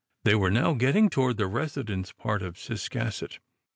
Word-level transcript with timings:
They 0.23 0.33
were 0.33 0.49
now 0.49 0.73
getting 0.73 1.11
toward 1.11 1.37
the 1.37 1.45
residence 1.45 2.11
part 2.11 2.41
of 2.41 2.55
Ciscasset. 2.55 3.37